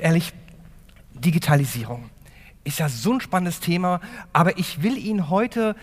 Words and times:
Ehrlich, 0.00 0.32
Digitalisierung 1.14 2.10
ist 2.64 2.78
ja 2.78 2.88
so 2.88 3.12
ein 3.12 3.20
spannendes 3.20 3.60
Thema, 3.60 4.00
aber 4.32 4.58
ich 4.58 4.82
will 4.82 4.96
Ihnen 4.96 5.30
heute 5.30 5.76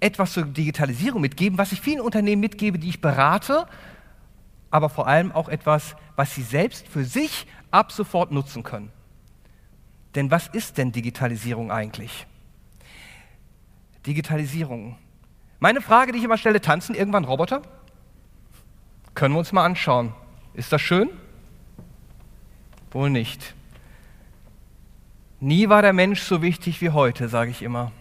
etwas 0.00 0.32
zur 0.32 0.44
Digitalisierung 0.44 1.20
mitgeben, 1.20 1.58
was 1.58 1.72
ich 1.72 1.80
vielen 1.80 2.00
Unternehmen 2.00 2.40
mitgebe, 2.40 2.78
die 2.78 2.88
ich 2.88 3.00
berate, 3.00 3.66
aber 4.70 4.88
vor 4.88 5.06
allem 5.06 5.32
auch 5.32 5.48
etwas, 5.48 5.96
was 6.16 6.34
sie 6.34 6.42
selbst 6.42 6.88
für 6.88 7.04
sich 7.04 7.46
ab 7.70 7.92
sofort 7.92 8.32
nutzen 8.32 8.62
können. 8.62 8.90
Denn 10.14 10.30
was 10.30 10.48
ist 10.48 10.78
denn 10.78 10.92
Digitalisierung 10.92 11.70
eigentlich? 11.70 12.26
Digitalisierung. 14.06 14.96
Meine 15.58 15.80
Frage, 15.80 16.12
die 16.12 16.18
ich 16.18 16.24
immer 16.24 16.38
stelle, 16.38 16.60
tanzen 16.60 16.94
irgendwann 16.94 17.24
Roboter? 17.24 17.62
Können 19.14 19.34
wir 19.34 19.40
uns 19.40 19.52
mal 19.52 19.64
anschauen. 19.64 20.14
Ist 20.54 20.72
das 20.72 20.80
schön? 20.80 21.10
Wohl 22.90 23.10
nicht. 23.10 23.54
Nie 25.40 25.70
war 25.70 25.80
der 25.80 25.94
Mensch 25.94 26.20
so 26.20 26.42
wichtig 26.42 26.82
wie 26.82 26.90
heute, 26.90 27.28
sage 27.28 27.50
ich 27.50 27.62
immer. 27.62 27.92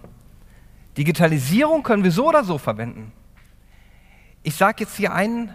Digitalisierung 0.98 1.84
können 1.84 2.04
wir 2.04 2.12
so 2.12 2.28
oder 2.28 2.44
so 2.44 2.58
verwenden. 2.58 3.14
Ich 4.44 4.56
sage 4.56 4.84
jetzt 4.84 4.98
hier 4.98 5.14
einen, 5.14 5.54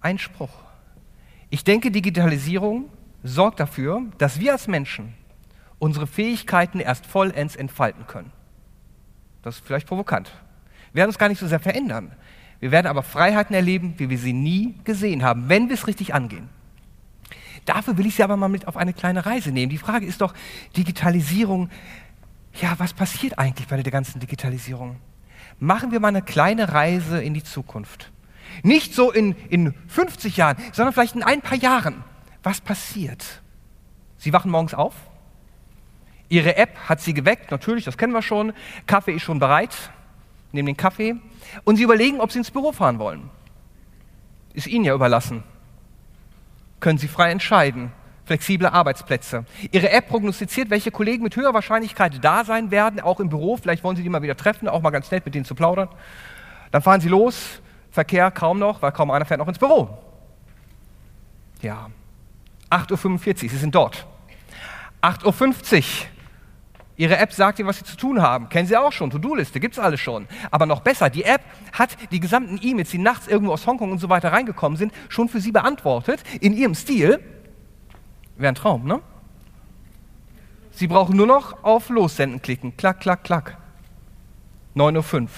einen 0.00 0.18
Spruch. 0.18 0.64
Ich 1.50 1.62
denke, 1.62 1.90
Digitalisierung 1.90 2.88
sorgt 3.22 3.60
dafür, 3.60 4.02
dass 4.16 4.40
wir 4.40 4.52
als 4.52 4.66
Menschen 4.66 5.12
unsere 5.78 6.06
Fähigkeiten 6.06 6.80
erst 6.80 7.04
vollends 7.04 7.54
entfalten 7.54 8.06
können. 8.06 8.32
Das 9.42 9.56
ist 9.56 9.66
vielleicht 9.66 9.86
provokant. 9.86 10.32
Wir 10.92 11.00
werden 11.00 11.10
uns 11.10 11.18
gar 11.18 11.28
nicht 11.28 11.38
so 11.38 11.46
sehr 11.46 11.60
verändern. 11.60 12.12
Wir 12.60 12.70
werden 12.70 12.86
aber 12.86 13.02
Freiheiten 13.02 13.54
erleben, 13.54 13.94
wie 13.98 14.08
wir 14.08 14.16
sie 14.16 14.32
nie 14.32 14.78
gesehen 14.84 15.22
haben, 15.22 15.50
wenn 15.50 15.68
wir 15.68 15.74
es 15.74 15.86
richtig 15.86 16.14
angehen. 16.14 16.48
Dafür 17.64 17.96
will 17.96 18.06
ich 18.06 18.16
Sie 18.16 18.22
aber 18.22 18.36
mal 18.36 18.48
mit 18.48 18.68
auf 18.68 18.76
eine 18.76 18.92
kleine 18.92 19.24
Reise 19.24 19.50
nehmen. 19.50 19.70
Die 19.70 19.78
Frage 19.78 20.06
ist 20.06 20.20
doch, 20.20 20.34
Digitalisierung, 20.76 21.70
ja, 22.60 22.74
was 22.78 22.92
passiert 22.92 23.38
eigentlich 23.38 23.68
bei 23.68 23.82
der 23.82 23.92
ganzen 23.92 24.20
Digitalisierung? 24.20 24.96
Machen 25.58 25.92
wir 25.92 26.00
mal 26.00 26.08
eine 26.08 26.22
kleine 26.22 26.72
Reise 26.72 27.22
in 27.22 27.34
die 27.34 27.42
Zukunft. 27.42 28.10
Nicht 28.62 28.94
so 28.94 29.10
in, 29.10 29.32
in 29.48 29.74
50 29.88 30.36
Jahren, 30.36 30.56
sondern 30.72 30.92
vielleicht 30.92 31.14
in 31.14 31.22
ein 31.22 31.40
paar 31.40 31.58
Jahren. 31.58 32.04
Was 32.42 32.60
passiert? 32.60 33.42
Sie 34.18 34.32
wachen 34.32 34.50
morgens 34.50 34.74
auf. 34.74 34.94
Ihre 36.28 36.56
App 36.56 36.76
hat 36.88 37.00
Sie 37.00 37.14
geweckt, 37.14 37.50
natürlich, 37.50 37.84
das 37.84 37.98
kennen 37.98 38.12
wir 38.12 38.22
schon. 38.22 38.52
Kaffee 38.86 39.12
ist 39.12 39.22
schon 39.22 39.38
bereit, 39.38 39.74
nehmen 40.52 40.66
den 40.66 40.76
Kaffee. 40.76 41.16
Und 41.64 41.76
Sie 41.76 41.82
überlegen, 41.82 42.20
ob 42.20 42.32
Sie 42.32 42.38
ins 42.38 42.50
Büro 42.50 42.72
fahren 42.72 42.98
wollen. 42.98 43.30
Ist 44.52 44.66
Ihnen 44.66 44.84
ja 44.84 44.94
überlassen. 44.94 45.42
Können 46.84 46.98
Sie 46.98 47.08
frei 47.08 47.30
entscheiden 47.30 47.92
flexible 48.26 48.66
Arbeitsplätze. 48.66 49.46
Ihre 49.70 49.90
App 49.90 50.08
prognostiziert, 50.08 50.68
welche 50.68 50.90
Kollegen 50.90 51.22
mit 51.22 51.34
höherer 51.34 51.54
Wahrscheinlichkeit 51.54 52.22
da 52.22 52.44
sein 52.44 52.70
werden, 52.70 53.00
auch 53.00 53.20
im 53.20 53.30
Büro. 53.30 53.56
Vielleicht 53.56 53.82
wollen 53.84 53.96
Sie 53.96 54.02
die 54.02 54.10
mal 54.10 54.20
wieder 54.20 54.36
treffen, 54.36 54.68
auch 54.68 54.82
mal 54.82 54.90
ganz 54.90 55.10
nett 55.10 55.24
mit 55.24 55.34
denen 55.34 55.46
zu 55.46 55.54
plaudern. 55.54 55.88
Dann 56.72 56.82
fahren 56.82 57.00
Sie 57.00 57.08
los, 57.08 57.62
Verkehr 57.90 58.30
kaum 58.30 58.58
noch, 58.58 58.82
weil 58.82 58.92
kaum 58.92 59.10
einer 59.10 59.24
fährt 59.24 59.40
noch 59.40 59.48
ins 59.48 59.58
Büro. 59.58 59.96
Ja, 61.62 61.88
8.45 62.68 63.28
Uhr, 63.28 63.38
Sie 63.38 63.56
sind 63.56 63.74
dort. 63.74 64.06
8.50 65.00 65.78
Uhr, 65.78 65.84
Ihre 66.96 67.16
App 67.16 67.32
sagt 67.32 67.58
Ihnen, 67.58 67.68
was 67.68 67.78
Sie 67.78 67.84
zu 67.84 67.96
tun 67.96 68.22
haben. 68.22 68.48
Kennen 68.48 68.68
Sie 68.68 68.76
auch 68.76 68.92
schon, 68.92 69.10
To-Do-Liste, 69.10 69.58
gibt 69.58 69.74
es 69.74 69.78
alles 69.78 70.00
schon. 70.00 70.28
Aber 70.50 70.66
noch 70.66 70.80
besser, 70.80 71.10
die 71.10 71.24
App 71.24 71.42
hat 71.72 71.96
die 72.12 72.20
gesamten 72.20 72.58
E-Mails, 72.62 72.90
die 72.90 72.98
nachts 72.98 73.26
irgendwo 73.26 73.52
aus 73.52 73.66
Hongkong 73.66 73.90
und 73.90 73.98
so 73.98 74.08
weiter 74.08 74.32
reingekommen 74.32 74.76
sind, 74.76 74.92
schon 75.08 75.28
für 75.28 75.40
Sie 75.40 75.52
beantwortet, 75.52 76.22
in 76.40 76.56
Ihrem 76.56 76.74
Stil 76.74 77.20
Wäre 78.36 78.48
ein 78.48 78.54
Traum, 78.54 78.84
ne? 78.84 79.00
Sie 80.72 80.88
brauchen 80.88 81.16
nur 81.16 81.26
noch 81.26 81.62
auf 81.62 81.88
Lossenden 81.88 82.42
klicken. 82.42 82.76
Klack, 82.76 83.00
klack, 83.00 83.22
klack. 83.22 83.58
9.05 84.74 85.22
Uhr. 85.22 85.28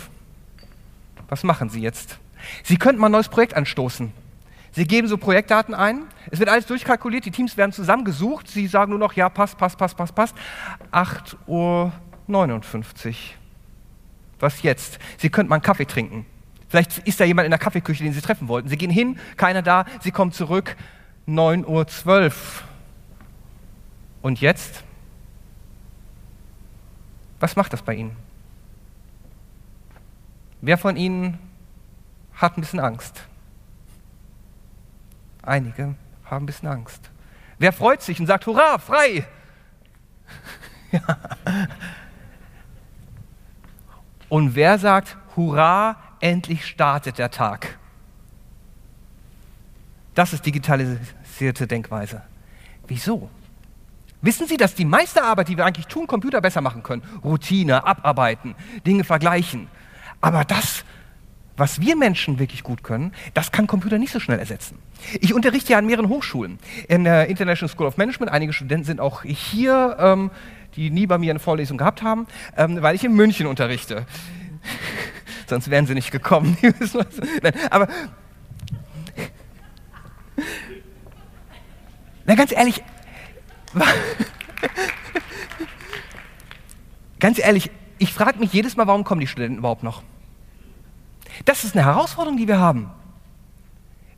Was 1.28 1.44
machen 1.44 1.68
Sie 1.68 1.80
jetzt? 1.80 2.18
Sie 2.62 2.78
könnten 2.78 3.00
mal 3.00 3.08
ein 3.08 3.12
neues 3.12 3.28
Projekt 3.28 3.54
anstoßen. 3.54 4.12
Sie 4.76 4.86
geben 4.86 5.08
so 5.08 5.16
Projektdaten 5.16 5.74
ein, 5.74 6.04
es 6.30 6.38
wird 6.38 6.50
alles 6.50 6.66
durchkalkuliert, 6.66 7.24
die 7.24 7.30
Teams 7.30 7.56
werden 7.56 7.72
zusammengesucht, 7.72 8.46
Sie 8.46 8.66
sagen 8.66 8.90
nur 8.90 8.98
noch, 8.98 9.14
ja, 9.14 9.30
passt, 9.30 9.56
passt, 9.56 9.78
passt, 9.78 9.96
passt, 9.96 10.14
passt. 10.14 10.36
8.59 10.92 11.38
Uhr. 11.46 11.92
Was 14.38 14.62
jetzt? 14.62 14.98
Sie 15.16 15.30
könnten 15.30 15.48
mal 15.48 15.56
einen 15.56 15.62
Kaffee 15.62 15.86
trinken. 15.86 16.26
Vielleicht 16.68 16.98
ist 17.08 17.18
da 17.18 17.24
jemand 17.24 17.46
in 17.46 17.52
der 17.52 17.58
Kaffeeküche, 17.58 18.04
den 18.04 18.12
Sie 18.12 18.20
treffen 18.20 18.48
wollten. 18.48 18.68
Sie 18.68 18.76
gehen 18.76 18.90
hin, 18.90 19.18
keiner 19.38 19.62
da, 19.62 19.86
Sie 20.02 20.10
kommen 20.10 20.32
zurück, 20.32 20.76
9.12 21.26 22.26
Uhr. 22.26 22.32
Und 24.20 24.42
jetzt? 24.42 24.84
Was 27.40 27.56
macht 27.56 27.72
das 27.72 27.80
bei 27.80 27.94
Ihnen? 27.94 28.14
Wer 30.60 30.76
von 30.76 30.98
Ihnen 30.98 31.38
hat 32.34 32.58
ein 32.58 32.60
bisschen 32.60 32.80
Angst? 32.80 33.26
Einige 35.46 35.94
haben 36.24 36.42
ein 36.42 36.46
bisschen 36.46 36.68
Angst. 36.68 37.10
Wer 37.58 37.72
freut 37.72 38.02
sich 38.02 38.20
und 38.20 38.26
sagt, 38.26 38.46
hurra, 38.46 38.78
frei? 38.78 39.26
Und 44.28 44.56
wer 44.56 44.78
sagt, 44.78 45.16
hurra, 45.36 45.96
endlich 46.20 46.66
startet 46.66 47.18
der 47.18 47.30
Tag? 47.30 47.78
Das 50.14 50.32
ist 50.32 50.44
digitalisierte 50.44 51.66
Denkweise. 51.66 52.22
Wieso? 52.88 53.30
Wissen 54.22 54.48
Sie, 54.48 54.56
dass 54.56 54.74
die 54.74 54.84
meiste 54.84 55.22
Arbeit, 55.22 55.48
die 55.48 55.56
wir 55.56 55.64
eigentlich 55.64 55.86
tun, 55.86 56.06
Computer 56.06 56.40
besser 56.40 56.60
machen 56.60 56.82
können? 56.82 57.02
Routine, 57.22 57.86
abarbeiten, 57.86 58.56
Dinge 58.84 59.04
vergleichen. 59.04 59.68
Aber 60.20 60.44
das, 60.44 60.84
was 61.56 61.80
wir 61.80 61.96
Menschen 61.96 62.38
wirklich 62.38 62.62
gut 62.62 62.82
können, 62.82 63.12
das 63.34 63.52
kann 63.52 63.66
Computer 63.66 63.98
nicht 63.98 64.12
so 64.12 64.20
schnell 64.20 64.38
ersetzen. 64.38 64.78
Ich 65.20 65.34
unterrichte 65.34 65.72
ja 65.72 65.78
an 65.78 65.86
mehreren 65.86 66.08
Hochschulen. 66.08 66.58
In 66.88 67.04
der 67.04 67.28
International 67.28 67.72
School 67.72 67.86
of 67.86 67.96
Management, 67.96 68.32
einige 68.32 68.52
Studenten 68.52 68.84
sind 68.84 69.00
auch 69.00 69.22
hier, 69.22 69.96
ähm, 69.98 70.30
die 70.76 70.90
nie 70.90 71.06
bei 71.06 71.18
mir 71.18 71.30
eine 71.30 71.38
Vorlesung 71.38 71.78
gehabt 71.78 72.02
haben, 72.02 72.26
ähm, 72.56 72.82
weil 72.82 72.94
ich 72.94 73.04
in 73.04 73.14
München 73.14 73.46
unterrichte. 73.46 74.06
Sonst 75.46 75.70
wären 75.70 75.86
sie 75.86 75.94
nicht 75.94 76.10
gekommen. 76.10 76.56
Aber 77.70 77.88
na 82.26 82.34
ganz 82.34 82.52
ehrlich, 82.52 82.82
Ganz 87.18 87.38
ehrlich, 87.38 87.70
ich 87.98 88.12
frage 88.12 88.38
mich 88.38 88.52
jedes 88.52 88.76
Mal, 88.76 88.86
warum 88.86 89.04
kommen 89.04 89.20
die 89.20 89.26
Studenten 89.26 89.58
überhaupt 89.58 89.82
noch? 89.82 90.02
Das 91.44 91.64
ist 91.64 91.76
eine 91.76 91.84
Herausforderung, 91.84 92.36
die 92.36 92.48
wir 92.48 92.58
haben. 92.58 92.90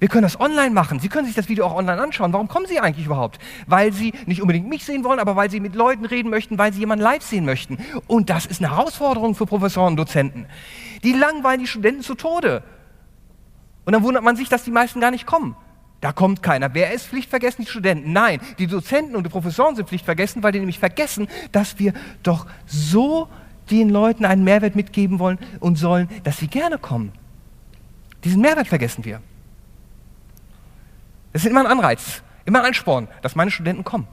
Wir 0.01 0.09
können 0.09 0.23
das 0.23 0.39
online 0.39 0.71
machen. 0.71 1.01
Sie 1.01 1.09
können 1.09 1.27
sich 1.27 1.35
das 1.35 1.49
Video 1.49 1.67
auch 1.67 1.75
online 1.75 2.01
anschauen. 2.01 2.33
Warum 2.33 2.47
kommen 2.47 2.67
Sie 2.67 2.79
eigentlich 2.79 3.07
überhaupt? 3.07 3.41
Weil 3.67 3.93
Sie 3.93 4.13
nicht 4.27 4.41
unbedingt 4.41 4.69
mich 4.69 4.85
sehen 4.85 5.03
wollen, 5.03 5.19
aber 5.19 5.35
weil 5.35 5.51
Sie 5.51 5.59
mit 5.59 5.75
Leuten 5.75 6.05
reden 6.05 6.31
möchten, 6.31 6.57
weil 6.57 6.73
Sie 6.73 6.79
jemanden 6.79 7.03
live 7.03 7.23
sehen 7.23 7.45
möchten. 7.45 7.79
Und 8.07 8.31
das 8.31 8.47
ist 8.47 8.63
eine 8.63 8.77
Herausforderung 8.77 9.35
für 9.35 9.47
Professoren 9.47 9.95
und 9.95 9.97
Dozenten. 9.97 10.47
Die 11.03 11.13
langweilen 11.13 11.61
die 11.61 11.67
Studenten 11.67 12.03
zu 12.03 12.15
Tode. 12.15 12.63
Und 13.85 13.93
dann 13.93 14.05
wundert 14.05 14.23
man 14.23 14.37
sich, 14.37 14.49
dass 14.49 14.63
die 14.63 14.71
meisten 14.71 15.01
gar 15.01 15.11
nicht 15.11 15.27
kommen. 15.27 15.57
Da 16.01 16.13
kommt 16.13 16.45
keiner. 16.45 16.75
Wer 16.75 16.93
ist 16.93 17.07
pflichtvergessen? 17.07 17.65
Die 17.65 17.71
Studenten. 17.71 18.13
Nein, 18.13 18.41
die 18.59 18.69
Dozenten 18.69 19.17
und 19.17 19.25
die 19.25 19.31
Professoren 19.31 19.75
sind 19.75 19.89
pflichtvergessen, 19.89 20.45
weil 20.45 20.53
die 20.53 20.61
nämlich 20.61 20.79
vergessen, 20.79 21.27
dass 21.51 21.81
wir 21.81 21.93
doch 22.23 22.47
so 22.67 23.29
den 23.71 23.89
Leuten 23.89 24.25
einen 24.25 24.45
Mehrwert 24.45 24.77
mitgeben 24.77 25.19
wollen 25.19 25.39
und 25.61 25.77
sollen, 25.77 26.09
dass 26.25 26.39
sie 26.39 26.49
gerne 26.49 26.79
kommen. 26.79 27.13
Diesen 28.25 28.41
Mehrwert 28.41 28.69
vergessen 28.69 29.05
wir. 29.05 29.21
Das 31.33 31.45
ist 31.45 31.51
immer 31.51 31.61
ein 31.61 31.67
Anreiz, 31.67 32.23
immer 32.45 32.61
ein 32.61 32.67
Ansporn, 32.67 33.09
dass 33.23 33.37
meine 33.37 33.51
Studenten 33.51 33.85
kommen. 33.85 34.09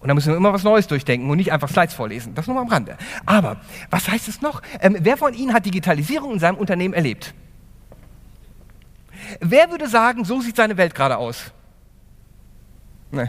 Und 0.00 0.08
da 0.08 0.14
müssen 0.14 0.30
wir 0.30 0.36
immer 0.36 0.52
was 0.52 0.64
Neues 0.64 0.88
durchdenken 0.88 1.30
und 1.30 1.36
nicht 1.36 1.52
einfach 1.52 1.68
Slides 1.68 1.94
vorlesen. 1.94 2.34
Das 2.34 2.48
nur 2.48 2.56
mal 2.56 2.62
am 2.62 2.68
Rande. 2.68 2.98
Aber 3.24 3.58
was 3.88 4.08
heißt 4.08 4.26
es 4.26 4.42
noch? 4.42 4.60
Ähm, 4.80 4.96
wer 5.00 5.16
von 5.16 5.32
Ihnen 5.32 5.54
hat 5.54 5.64
Digitalisierung 5.64 6.32
in 6.32 6.38
seinem 6.40 6.56
Unternehmen 6.56 6.92
erlebt? 6.92 7.34
Wer 9.40 9.70
würde 9.70 9.88
sagen, 9.88 10.24
so 10.24 10.40
sieht 10.40 10.56
seine 10.56 10.76
Welt 10.76 10.96
gerade 10.96 11.16
aus? 11.16 11.52
Nee. 13.12 13.28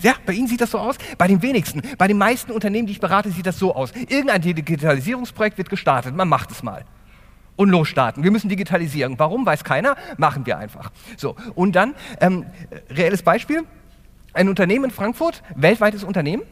Ja, 0.00 0.14
bei 0.26 0.34
Ihnen 0.34 0.48
sieht 0.48 0.60
das 0.60 0.72
so 0.72 0.78
aus? 0.78 0.96
Bei 1.16 1.26
den 1.26 1.40
wenigsten. 1.40 1.80
Bei 1.96 2.06
den 2.06 2.18
meisten 2.18 2.52
Unternehmen, 2.52 2.86
die 2.86 2.92
ich 2.92 3.00
berate, 3.00 3.30
sieht 3.30 3.46
das 3.46 3.58
so 3.58 3.74
aus. 3.74 3.92
Irgendein 3.92 4.42
Digitalisierungsprojekt 4.42 5.56
wird 5.56 5.70
gestartet. 5.70 6.14
Man 6.14 6.28
macht 6.28 6.50
es 6.50 6.62
mal. 6.62 6.84
Und 7.56 7.70
losstarten. 7.70 8.24
Wir 8.24 8.32
müssen 8.32 8.48
digitalisieren. 8.48 9.18
Warum, 9.18 9.46
weiß 9.46 9.64
keiner. 9.64 9.96
Machen 10.18 10.44
wir 10.44 10.58
einfach. 10.58 10.90
So, 11.16 11.36
und 11.54 11.76
dann, 11.76 11.94
ähm, 12.20 12.44
reelles 12.90 13.22
Beispiel. 13.22 13.62
Ein 14.34 14.48
Unternehmen 14.48 14.86
in 14.86 14.90
Frankfurt, 14.90 15.42
weltweites 15.54 16.02
Unternehmen, 16.02 16.42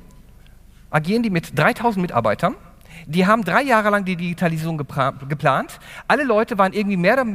agieren 0.91 1.25
die 1.25 1.31
mit 1.31 1.59
3000 1.59 2.01
Mitarbeitern 2.01 2.55
die 3.07 3.27
haben 3.27 3.45
drei 3.45 3.63
Jahre 3.63 3.91
lang 3.91 4.05
die 4.05 4.17
Digitalisierung 4.17 4.79
geplant. 4.79 5.81
Alle 6.09 6.25
Leute 6.25 6.59
waren 6.59 6.73
irgendwie 6.73 6.97
mehr 6.97 7.15
oder 7.15 7.27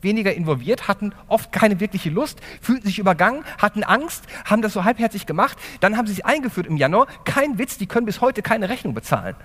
weniger 0.00 0.34
involviert, 0.34 0.88
hatten 0.88 1.14
oft 1.28 1.52
keine 1.52 1.80
wirkliche 1.80 2.10
Lust, 2.10 2.40
fühlten 2.60 2.86
sich 2.86 2.98
übergangen, 2.98 3.44
hatten 3.58 3.84
Angst, 3.84 4.24
haben 4.44 4.62
das 4.62 4.72
so 4.72 4.84
halbherzig 4.84 5.26
gemacht. 5.26 5.58
Dann 5.80 5.96
haben 5.96 6.06
sie 6.06 6.14
sich 6.14 6.26
eingeführt 6.26 6.66
im 6.66 6.76
Januar. 6.76 7.06
Kein 7.24 7.58
Witz, 7.58 7.78
die 7.78 7.86
können 7.86 8.06
bis 8.06 8.20
heute 8.20 8.42
keine 8.42 8.68
Rechnung 8.68 8.94
bezahlen. 8.94 9.36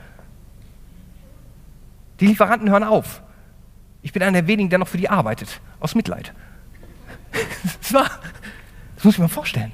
Die 2.19 2.27
Lieferanten 2.27 2.69
hören 2.69 2.83
auf. 2.83 3.21
Ich 4.01 4.13
bin 4.13 4.23
einer 4.23 4.41
der 4.41 4.47
wenigen, 4.47 4.69
der 4.69 4.79
noch 4.79 4.87
für 4.87 4.97
die 4.97 5.09
arbeitet, 5.09 5.61
aus 5.79 5.95
Mitleid. 5.95 6.33
das, 7.81 7.93
war, 7.93 8.09
das 8.95 9.03
muss 9.03 9.15
ich 9.15 9.19
mir 9.19 9.29
vorstellen. 9.29 9.71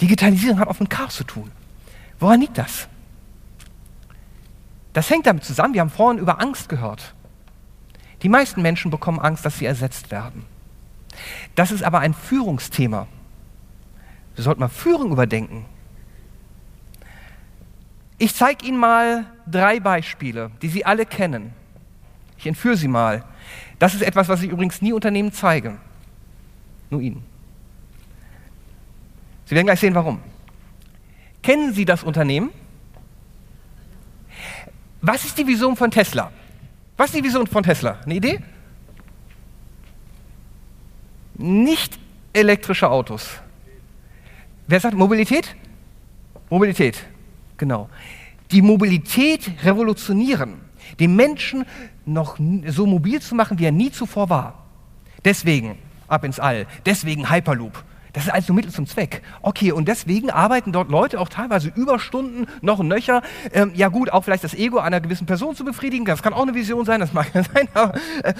Digitalisierung 0.00 0.58
hat 0.58 0.68
oft 0.68 0.80
mit 0.80 0.90
Chaos 0.90 1.14
zu 1.14 1.24
tun. 1.24 1.50
Woran 2.18 2.40
liegt 2.40 2.58
das? 2.58 2.88
Das 4.92 5.08
hängt 5.10 5.26
damit 5.26 5.44
zusammen, 5.44 5.74
wir 5.74 5.80
haben 5.80 5.90
vorhin 5.90 6.20
über 6.20 6.40
Angst 6.40 6.68
gehört. 6.68 7.14
Die 8.22 8.28
meisten 8.28 8.62
Menschen 8.62 8.90
bekommen 8.90 9.18
Angst, 9.18 9.44
dass 9.44 9.58
sie 9.58 9.66
ersetzt 9.66 10.10
werden. 10.10 10.44
Das 11.54 11.70
ist 11.70 11.82
aber 11.82 12.00
ein 12.00 12.14
Führungsthema. 12.14 13.06
Wir 14.34 14.44
sollten 14.44 14.60
mal 14.60 14.68
Führung 14.68 15.10
überdenken. 15.12 15.64
Ich 18.18 18.34
zeige 18.34 18.64
Ihnen 18.66 18.78
mal 18.78 19.26
drei 19.50 19.80
Beispiele, 19.80 20.50
die 20.62 20.68
Sie 20.68 20.84
alle 20.84 21.04
kennen. 21.04 21.52
Ich 22.38 22.46
entführe 22.46 22.76
Sie 22.76 22.88
mal. 22.88 23.24
Das 23.78 23.94
ist 23.94 24.02
etwas, 24.02 24.28
was 24.28 24.42
ich 24.42 24.50
übrigens 24.50 24.80
nie 24.80 24.92
Unternehmen 24.92 25.32
zeige. 25.32 25.76
Nur 26.88 27.00
Ihnen. 27.00 27.24
Sie 29.46 29.54
werden 29.56 29.66
gleich 29.66 29.80
sehen, 29.80 29.94
warum. 29.94 30.20
Kennen 31.42 31.74
Sie 31.74 31.84
das 31.84 32.04
Unternehmen? 32.04 32.50
Was 35.02 35.24
ist 35.24 35.36
die 35.36 35.46
Vision 35.46 35.74
von 35.76 35.90
Tesla? 35.90 36.30
Was 36.96 37.08
ist 37.10 37.16
die 37.16 37.24
Vision 37.24 37.46
von 37.46 37.62
Tesla? 37.64 37.98
Eine 38.04 38.14
Idee? 38.14 38.40
Nicht 41.34 41.98
elektrische 42.32 42.88
Autos. 42.88 43.28
Wer 44.68 44.78
sagt 44.78 44.94
Mobilität? 44.96 45.56
Mobilität, 46.48 47.04
genau. 47.56 47.88
Die 48.52 48.62
Mobilität 48.62 49.50
revolutionieren, 49.64 50.60
den 51.00 51.16
Menschen 51.16 51.64
noch 52.06 52.38
so 52.66 52.86
mobil 52.86 53.20
zu 53.20 53.34
machen, 53.34 53.58
wie 53.58 53.64
er 53.64 53.72
nie 53.72 53.90
zuvor 53.90 54.30
war. 54.30 54.66
Deswegen 55.24 55.78
ab 56.06 56.24
ins 56.24 56.38
All, 56.38 56.66
deswegen 56.86 57.28
Hyperloop, 57.28 57.82
das 58.12 58.24
ist 58.24 58.30
alles 58.30 58.48
nur 58.48 58.56
Mittel 58.56 58.70
zum 58.70 58.86
Zweck. 58.86 59.22
Okay, 59.40 59.72
und 59.72 59.88
deswegen 59.88 60.30
arbeiten 60.30 60.72
dort 60.72 60.90
Leute 60.90 61.18
auch 61.18 61.28
teilweise 61.28 61.72
Überstunden, 61.74 62.46
noch 62.60 62.82
nöcher. 62.82 63.22
Ähm, 63.52 63.72
ja 63.74 63.88
gut, 63.88 64.10
auch 64.12 64.22
vielleicht 64.24 64.44
das 64.44 64.54
Ego 64.54 64.78
einer 64.78 65.00
gewissen 65.00 65.26
Person 65.26 65.56
zu 65.56 65.64
befriedigen, 65.64 66.04
das 66.04 66.22
kann 66.22 66.34
auch 66.34 66.42
eine 66.42 66.54
Vision 66.54 66.84
sein, 66.84 67.00
das 67.00 67.12
mag 67.12 67.34
ja 67.34 67.42
sein, 67.54 67.68
aber, 67.72 67.94
äh, 68.22 68.34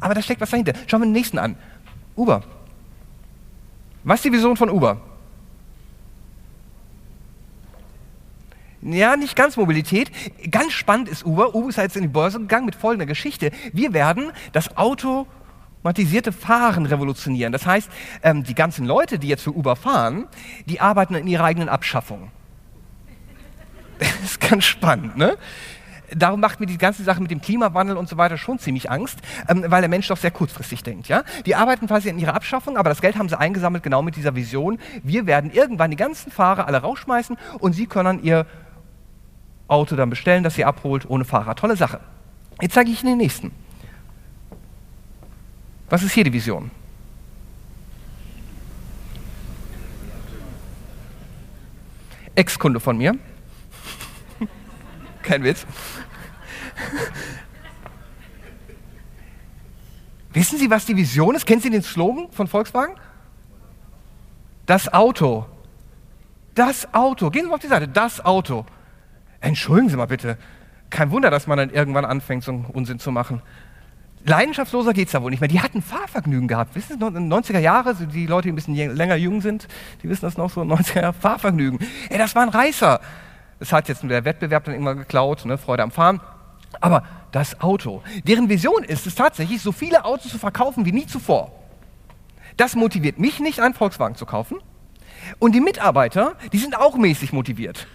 aber 0.00 0.14
da 0.14 0.22
steckt 0.22 0.40
was 0.40 0.50
dahinter. 0.50 0.74
Schauen 0.86 1.00
wir 1.00 1.06
den 1.06 1.12
nächsten 1.12 1.38
an. 1.38 1.56
Uber. 2.14 2.42
Was 4.04 4.20
ist 4.20 4.26
die 4.26 4.32
Vision 4.32 4.56
von 4.56 4.70
Uber? 4.70 5.00
Ja, 8.82 9.16
nicht 9.16 9.34
ganz 9.34 9.56
Mobilität. 9.56 10.12
Ganz 10.50 10.72
spannend 10.72 11.08
ist 11.08 11.26
Uber. 11.26 11.56
Uber 11.56 11.70
ist 11.70 11.76
jetzt 11.76 11.96
in 11.96 12.02
die 12.02 12.08
Börse 12.08 12.38
gegangen 12.38 12.66
mit 12.66 12.76
folgender 12.76 13.06
Geschichte. 13.06 13.50
Wir 13.72 13.92
werden 13.92 14.30
das 14.52 14.76
Auto 14.76 15.26
automatisierte 15.86 16.32
Fahren 16.32 16.84
revolutionieren. 16.86 17.52
Das 17.52 17.64
heißt, 17.64 17.88
ähm, 18.22 18.42
die 18.42 18.54
ganzen 18.54 18.86
Leute, 18.86 19.18
die 19.18 19.28
jetzt 19.28 19.42
für 19.42 19.54
Uber 19.54 19.76
fahren, 19.76 20.26
die 20.66 20.80
arbeiten 20.80 21.14
in 21.14 21.26
ihrer 21.26 21.44
eigenen 21.44 21.68
Abschaffung. 21.68 22.30
Das 23.98 24.32
ist 24.32 24.40
ganz 24.40 24.64
spannend, 24.64 25.16
ne? 25.16 25.38
Darum 26.14 26.38
macht 26.40 26.60
mir 26.60 26.66
die 26.66 26.76
ganze 26.76 27.02
Sache 27.02 27.22
mit 27.22 27.30
dem 27.30 27.40
Klimawandel 27.40 27.96
und 27.96 28.08
so 28.08 28.16
weiter 28.18 28.36
schon 28.36 28.58
ziemlich 28.58 28.90
Angst, 28.90 29.18
ähm, 29.48 29.64
weil 29.68 29.80
der 29.80 29.88
Mensch 29.88 30.06
doch 30.08 30.18
sehr 30.18 30.30
kurzfristig 30.30 30.82
denkt. 30.82 31.08
Ja? 31.08 31.22
Die 31.46 31.54
arbeiten 31.54 31.86
quasi 31.86 32.10
an 32.10 32.18
ihrer 32.18 32.34
Abschaffung, 32.34 32.76
aber 32.76 32.90
das 32.90 33.00
Geld 33.00 33.16
haben 33.16 33.28
sie 33.28 33.38
eingesammelt 33.38 33.82
genau 33.82 34.02
mit 34.02 34.16
dieser 34.16 34.34
Vision. 34.34 34.78
Wir 35.02 35.26
werden 35.26 35.50
irgendwann 35.50 35.90
die 35.90 35.96
ganzen 35.96 36.30
Fahrer 36.30 36.66
alle 36.66 36.78
rausschmeißen 36.78 37.36
und 37.58 37.72
sie 37.72 37.86
können 37.86 38.04
dann 38.04 38.22
ihr 38.22 38.46
Auto 39.66 39.96
dann 39.96 40.10
bestellen, 40.10 40.42
das 40.44 40.56
sie 40.56 40.64
abholt 40.64 41.08
ohne 41.08 41.24
Fahrer. 41.24 41.54
Tolle 41.54 41.76
Sache. 41.76 42.00
Jetzt 42.60 42.74
zeige 42.74 42.90
ich 42.90 43.02
Ihnen 43.02 43.12
den 43.12 43.18
nächsten. 43.18 43.65
Was 45.88 46.02
ist 46.02 46.12
hier 46.12 46.24
die 46.24 46.32
Vision? 46.32 46.70
Ex-Kunde 52.34 52.80
von 52.80 52.98
mir. 52.98 53.16
Kein 55.22 55.42
Witz. 55.42 55.64
Wissen 60.32 60.58
Sie, 60.58 60.68
was 60.68 60.84
die 60.84 60.96
Vision 60.96 61.34
ist? 61.34 61.46
Kennen 61.46 61.62
Sie 61.62 61.70
den 61.70 61.82
Slogan 61.82 62.30
von 62.30 62.46
Volkswagen? 62.46 62.96
Das 64.66 64.92
Auto. 64.92 65.46
Das 66.54 66.92
Auto. 66.92 67.30
Gehen 67.30 67.44
Sie 67.44 67.48
mal 67.48 67.54
auf 67.54 67.60
die 67.60 67.68
Seite. 67.68 67.88
Das 67.88 68.22
Auto. 68.22 68.66
Entschuldigen 69.40 69.88
Sie 69.88 69.96
mal 69.96 70.06
bitte. 70.06 70.36
Kein 70.90 71.10
Wunder, 71.10 71.30
dass 71.30 71.46
man 71.46 71.56
dann 71.56 71.70
irgendwann 71.70 72.04
anfängt, 72.04 72.44
so 72.44 72.52
einen 72.52 72.64
Unsinn 72.66 72.98
zu 72.98 73.12
machen 73.12 73.40
leidenschaftsloser 74.26 74.92
geht 74.92 75.08
es 75.08 75.12
da 75.12 75.22
wohl 75.22 75.30
nicht 75.30 75.40
mehr. 75.40 75.48
Die 75.48 75.60
hatten 75.60 75.82
Fahrvergnügen 75.82 76.48
gehabt. 76.48 76.74
Wissen 76.74 76.98
Sie, 76.98 77.06
in 77.06 77.14
den 77.14 77.32
90er 77.32 77.58
Jahren, 77.58 77.96
die 78.12 78.26
Leute, 78.26 78.48
die 78.48 78.52
ein 78.52 78.54
bisschen 78.54 78.74
länger 78.94 79.16
jung 79.16 79.40
sind, 79.40 79.68
die 80.02 80.08
wissen 80.08 80.24
das 80.24 80.36
noch 80.36 80.50
so, 80.50 80.60
90er 80.62 81.02
Jahre 81.02 81.12
Fahrvergnügen. 81.12 81.78
Ey, 82.08 82.18
das 82.18 82.34
war 82.34 82.42
ein 82.42 82.48
Reißer. 82.48 83.00
Das 83.58 83.72
hat 83.72 83.88
jetzt 83.88 84.02
der 84.02 84.24
Wettbewerb 84.24 84.64
dann 84.64 84.74
irgendwann 84.74 84.98
geklaut, 84.98 85.44
ne, 85.44 85.56
Freude 85.56 85.82
am 85.82 85.90
Fahren. 85.90 86.20
Aber 86.80 87.04
das 87.32 87.60
Auto, 87.60 88.02
deren 88.24 88.48
Vision 88.48 88.84
ist 88.84 89.06
es 89.06 89.14
tatsächlich, 89.14 89.62
so 89.62 89.72
viele 89.72 90.04
Autos 90.04 90.30
zu 90.32 90.38
verkaufen 90.38 90.84
wie 90.84 90.92
nie 90.92 91.06
zuvor. 91.06 91.52
Das 92.56 92.74
motiviert 92.74 93.18
mich 93.18 93.40
nicht, 93.40 93.60
einen 93.60 93.74
Volkswagen 93.74 94.14
zu 94.14 94.26
kaufen. 94.26 94.58
Und 95.38 95.54
die 95.54 95.60
Mitarbeiter, 95.60 96.34
die 96.52 96.58
sind 96.58 96.76
auch 96.76 96.96
mäßig 96.96 97.32
motiviert. 97.32 97.86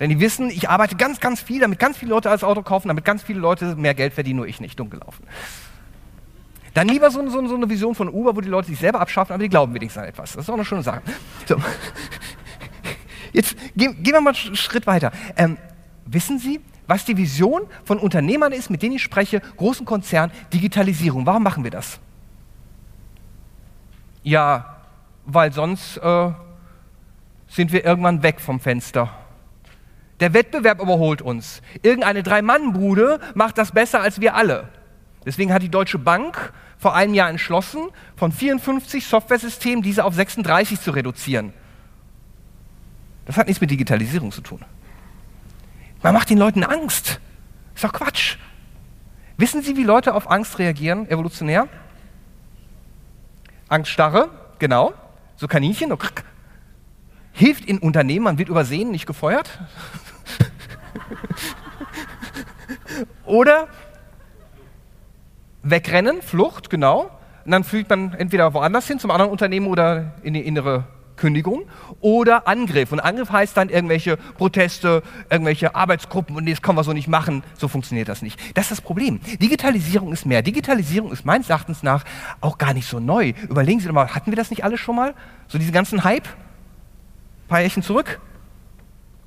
Denn 0.00 0.08
die 0.08 0.18
wissen, 0.18 0.48
ich 0.48 0.70
arbeite 0.70 0.96
ganz, 0.96 1.20
ganz 1.20 1.42
viel, 1.42 1.60
damit 1.60 1.78
ganz 1.78 1.98
viele 1.98 2.10
Leute 2.10 2.30
als 2.30 2.42
Auto 2.42 2.62
kaufen, 2.62 2.88
damit 2.88 3.04
ganz 3.04 3.22
viele 3.22 3.38
Leute 3.38 3.76
mehr 3.76 3.94
Geld 3.94 4.14
verdienen, 4.14 4.38
nur 4.38 4.46
ich 4.46 4.58
nicht, 4.60 4.80
dumm 4.80 4.88
gelaufen. 4.88 5.26
Dann 6.72 6.88
lieber 6.88 7.10
so, 7.10 7.28
so, 7.28 7.46
so, 7.46 7.54
eine 7.54 7.68
Vision 7.68 7.94
von 7.94 8.08
Uber, 8.08 8.34
wo 8.34 8.40
die 8.40 8.48
Leute 8.48 8.68
sich 8.68 8.78
selber 8.78 9.00
abschaffen, 9.00 9.34
aber 9.34 9.42
die 9.42 9.50
glauben 9.50 9.74
wenigstens 9.74 10.02
an 10.02 10.08
etwas. 10.08 10.32
Das 10.32 10.44
ist 10.44 10.50
auch 10.50 10.54
eine 10.54 10.64
schöne 10.64 10.82
Sache. 10.82 11.02
So. 11.46 11.56
Jetzt 13.32 13.56
gehen, 13.76 14.02
gehen, 14.02 14.14
wir 14.14 14.20
mal 14.22 14.34
einen 14.34 14.56
Schritt 14.56 14.86
weiter. 14.86 15.12
Ähm, 15.36 15.58
wissen 16.06 16.38
Sie, 16.38 16.60
was 16.86 17.04
die 17.04 17.16
Vision 17.16 17.62
von 17.84 17.98
Unternehmern 17.98 18.52
ist, 18.52 18.70
mit 18.70 18.82
denen 18.82 18.94
ich 18.94 19.02
spreche, 19.02 19.40
großen 19.58 19.84
Konzernen, 19.84 20.32
Digitalisierung. 20.52 21.26
Warum 21.26 21.42
machen 21.42 21.62
wir 21.62 21.70
das? 21.70 22.00
Ja, 24.22 24.76
weil 25.26 25.52
sonst 25.52 25.98
äh, 25.98 26.30
sind 27.48 27.72
wir 27.72 27.84
irgendwann 27.84 28.22
weg 28.22 28.40
vom 28.40 28.60
Fenster. 28.60 29.19
Der 30.20 30.34
Wettbewerb 30.34 30.80
überholt 30.80 31.22
uns. 31.22 31.62
Irgendeine 31.82 32.22
Drei-Mann-Bude 32.22 33.20
macht 33.34 33.58
das 33.58 33.72
besser 33.72 34.00
als 34.00 34.20
wir 34.20 34.34
alle. 34.34 34.68
Deswegen 35.24 35.52
hat 35.52 35.62
die 35.62 35.70
Deutsche 35.70 35.98
Bank 35.98 36.52
vor 36.78 36.94
einem 36.94 37.14
Jahr 37.14 37.28
entschlossen, 37.28 37.88
von 38.16 38.32
54 38.32 39.06
Softwaresystemen 39.06 39.82
diese 39.82 40.04
auf 40.04 40.14
36 40.14 40.80
zu 40.80 40.92
reduzieren. 40.92 41.52
Das 43.26 43.36
hat 43.36 43.46
nichts 43.46 43.60
mit 43.60 43.70
Digitalisierung 43.70 44.32
zu 44.32 44.40
tun. 44.40 44.64
Man 46.02 46.14
macht 46.14 46.30
den 46.30 46.38
Leuten 46.38 46.64
Angst. 46.64 47.20
Ist 47.74 47.84
doch 47.84 47.92
Quatsch. 47.92 48.36
Wissen 49.36 49.62
Sie, 49.62 49.76
wie 49.76 49.84
Leute 49.84 50.14
auf 50.14 50.30
Angst 50.30 50.58
reagieren, 50.58 51.08
evolutionär? 51.08 51.68
Angststarre, 53.68 54.30
genau. 54.58 54.92
So 55.36 55.48
Kaninchen. 55.48 55.96
Hilft 57.32 57.64
in 57.64 57.78
Unternehmen, 57.78 58.24
man 58.24 58.38
wird 58.38 58.48
übersehen, 58.48 58.90
nicht 58.90 59.06
gefeuert. 59.06 59.60
Oder 63.30 63.68
wegrennen, 65.62 66.20
Flucht, 66.22 66.68
genau. 66.68 67.10
Und 67.44 67.52
dann 67.52 67.64
fliegt 67.64 67.88
man 67.88 68.12
entweder 68.14 68.52
woanders 68.54 68.86
hin, 68.86 68.98
zum 68.98 69.10
anderen 69.10 69.30
Unternehmen 69.30 69.66
oder 69.66 70.14
in 70.22 70.34
die 70.34 70.40
innere 70.40 70.84
Kündigung. 71.16 71.62
Oder 72.00 72.48
Angriff. 72.48 72.92
Und 72.92 73.00
Angriff 73.00 73.30
heißt 73.30 73.56
dann 73.56 73.68
irgendwelche 73.68 74.16
Proteste, 74.16 75.02
irgendwelche 75.30 75.74
Arbeitsgruppen 75.74 76.34
und 76.34 76.48
das 76.48 76.60
können 76.60 76.76
wir 76.76 76.84
so 76.84 76.92
nicht 76.92 77.08
machen. 77.08 77.44
So 77.56 77.68
funktioniert 77.68 78.08
das 78.08 78.20
nicht. 78.20 78.38
Das 78.56 78.64
ist 78.64 78.70
das 78.72 78.80
Problem. 78.80 79.20
Digitalisierung 79.40 80.12
ist 80.12 80.26
mehr. 80.26 80.42
Digitalisierung 80.42 81.12
ist 81.12 81.24
meines 81.24 81.48
Erachtens 81.48 81.82
nach 81.82 82.04
auch 82.40 82.58
gar 82.58 82.74
nicht 82.74 82.88
so 82.88 82.98
neu. 82.98 83.34
Überlegen 83.48 83.80
Sie 83.80 83.86
doch 83.86 83.94
mal, 83.94 84.14
hatten 84.14 84.32
wir 84.32 84.36
das 84.36 84.50
nicht 84.50 84.64
alle 84.64 84.76
schon 84.76 84.96
mal? 84.96 85.14
So 85.46 85.56
diesen 85.58 85.72
ganzen 85.72 86.02
Hype? 86.02 86.28
paar 87.48 87.60
Jährchen 87.60 87.82
zurück. 87.82 88.20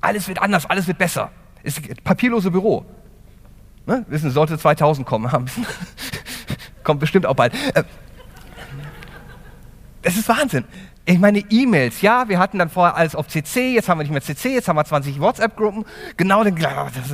Alles 0.00 0.28
wird 0.28 0.40
anders, 0.40 0.66
alles 0.66 0.86
wird 0.86 0.98
besser. 0.98 1.30
Ist 1.62 2.02
papierlose 2.02 2.50
Büro. 2.50 2.84
Ne? 3.86 4.04
Wissen, 4.08 4.30
sollte 4.30 4.58
2000 4.58 5.06
kommen. 5.06 5.30
Kommt 6.84 7.00
bestimmt 7.00 7.26
auch 7.26 7.34
bald. 7.34 7.54
Äh, 7.74 7.84
das 10.02 10.16
ist 10.16 10.28
Wahnsinn. 10.28 10.64
Ich 11.06 11.18
meine, 11.18 11.40
E-Mails, 11.50 12.00
ja, 12.00 12.30
wir 12.30 12.38
hatten 12.38 12.58
dann 12.58 12.70
vorher 12.70 12.96
alles 12.96 13.14
auf 13.14 13.28
CC, 13.28 13.74
jetzt 13.74 13.90
haben 13.90 13.98
wir 13.98 14.04
nicht 14.04 14.12
mehr 14.12 14.22
CC, 14.22 14.54
jetzt 14.54 14.68
haben 14.68 14.76
wir 14.76 14.86
20 14.86 15.20
WhatsApp-Gruppen. 15.20 15.84
Genau, 16.16 16.42
das 16.42 16.54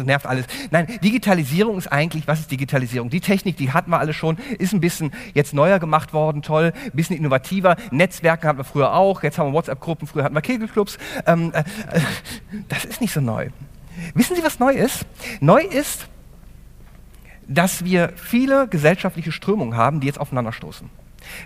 nervt 0.05 0.27
alles. 0.27 0.47
Nein, 0.71 0.87
Digitalisierung 1.03 1.77
ist 1.77 1.89
eigentlich, 1.89 2.29
was 2.29 2.39
ist 2.39 2.53
Digitalisierung? 2.53 3.11
Die 3.11 3.21
Technik, 3.21 3.57
die 3.57 3.73
hatten 3.73 3.91
wir 3.91 3.99
alle 3.99 4.13
schon, 4.13 4.39
ist 4.59 4.73
ein 4.73 4.81
bisschen 4.81 5.13
jetzt 5.35 5.55
neuer 5.55 5.81
gemacht 5.81 6.13
worden, 6.13 6.43
toll, 6.43 6.73
ein 6.85 6.91
bisschen 6.93 7.17
innovativer. 7.17 7.75
Netzwerke 7.91 8.47
hatten 8.47 8.59
wir 8.59 8.65
früher 8.65 8.95
auch, 8.95 9.25
jetzt 9.25 9.39
haben 9.39 9.49
wir 9.49 9.55
WhatsApp-Gruppen, 9.55 10.07
früher 10.07 10.23
hatten 10.23 10.37
wir 10.37 10.43
Kegelclubs. 10.43 10.97
Ähm, 11.27 11.53
äh, 11.53 11.59
äh, 11.59 12.01
das 12.69 12.85
ist 12.85 13.01
nicht 13.01 13.13
so 13.13 13.21
neu. 13.21 13.49
Wissen 14.15 14.37
Sie, 14.37 14.45
was 14.45 14.61
neu 14.61 14.73
ist? 14.73 15.05
Neu 15.41 15.63
ist, 15.63 16.07
dass 17.51 17.85
wir 17.85 18.13
viele 18.15 18.69
gesellschaftliche 18.69 19.33
Strömungen 19.33 19.77
haben, 19.77 20.01
die 20.01 20.07
jetzt 20.07 20.21
aufeinanderstoßen. 20.21 20.89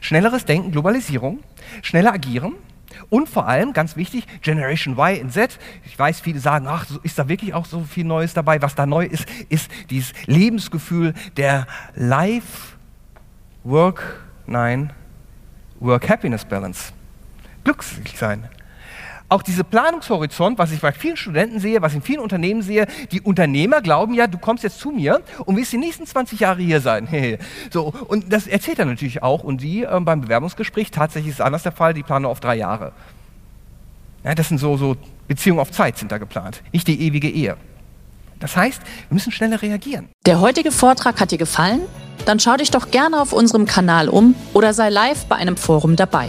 Schnelleres 0.00 0.44
Denken, 0.44 0.70
Globalisierung, 0.70 1.40
schneller 1.82 2.12
agieren 2.12 2.52
und 3.08 3.28
vor 3.28 3.48
allem, 3.48 3.72
ganz 3.72 3.96
wichtig, 3.96 4.26
Generation 4.42 4.94
Y 4.94 5.22
und 5.22 5.32
Z. 5.32 5.58
Ich 5.84 5.98
weiß, 5.98 6.20
viele 6.20 6.38
sagen, 6.38 6.66
ach, 6.68 6.86
ist 7.02 7.18
da 7.18 7.28
wirklich 7.28 7.54
auch 7.54 7.64
so 7.64 7.80
viel 7.80 8.04
Neues 8.04 8.34
dabei? 8.34 8.60
Was 8.62 8.74
da 8.74 8.86
neu 8.86 9.06
ist, 9.06 9.26
ist 9.48 9.70
dieses 9.90 10.12
Lebensgefühl 10.26 11.14
der 11.36 11.66
Life, 11.94 12.76
Work, 13.64 14.22
nein, 14.46 14.92
Work-Happiness-Balance. 15.80 16.92
Glücklich 17.64 18.18
sein 18.18 18.48
auch 19.28 19.42
dieser 19.42 19.64
Planungshorizont, 19.64 20.58
was 20.58 20.72
ich 20.72 20.80
bei 20.80 20.92
vielen 20.92 21.16
Studenten 21.16 21.58
sehe, 21.58 21.80
was 21.82 21.92
ich 21.92 21.96
in 21.96 22.02
vielen 22.02 22.20
Unternehmen 22.20 22.62
sehe, 22.62 22.86
die 23.10 23.20
Unternehmer 23.20 23.80
glauben 23.80 24.14
ja, 24.14 24.26
du 24.26 24.38
kommst 24.38 24.64
jetzt 24.64 24.78
zu 24.78 24.90
mir 24.90 25.22
und 25.44 25.56
willst 25.56 25.72
die 25.72 25.78
nächsten 25.78 26.06
20 26.06 26.40
Jahre 26.40 26.62
hier 26.62 26.80
sein. 26.80 27.08
so, 27.70 27.92
und 28.08 28.32
das 28.32 28.46
erzählt 28.46 28.78
er 28.78 28.84
natürlich 28.84 29.22
auch. 29.22 29.42
Und 29.42 29.60
die 29.60 29.82
äh, 29.84 30.00
beim 30.00 30.20
Bewerbungsgespräch, 30.20 30.90
tatsächlich 30.90 31.30
ist 31.30 31.40
es 31.40 31.44
anders 31.44 31.62
der 31.62 31.72
Fall, 31.72 31.94
die 31.94 32.02
planen 32.02 32.26
auf 32.26 32.40
drei 32.40 32.56
Jahre. 32.56 32.92
Ja, 34.24 34.34
das 34.34 34.48
sind 34.48 34.58
so, 34.58 34.76
so 34.76 34.96
Beziehungen 35.28 35.60
auf 35.60 35.70
Zeit 35.70 35.98
sind 35.98 36.12
da 36.12 36.18
geplant, 36.18 36.62
nicht 36.72 36.86
die 36.86 37.00
ewige 37.00 37.28
Ehe. 37.28 37.56
Das 38.40 38.56
heißt, 38.56 38.80
wir 39.08 39.14
müssen 39.14 39.32
schneller 39.32 39.62
reagieren. 39.62 40.08
Der 40.26 40.40
heutige 40.40 40.70
Vortrag 40.70 41.20
hat 41.20 41.30
dir 41.30 41.38
gefallen? 41.38 41.80
Dann 42.26 42.40
schau 42.40 42.56
dich 42.56 42.70
doch 42.70 42.90
gerne 42.90 43.20
auf 43.20 43.32
unserem 43.32 43.66
Kanal 43.66 44.08
um 44.08 44.34
oder 44.52 44.72
sei 44.72 44.88
live 44.88 45.26
bei 45.26 45.36
einem 45.36 45.56
Forum 45.56 45.96
dabei. 45.96 46.28